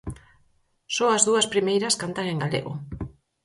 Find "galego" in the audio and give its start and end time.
2.43-2.73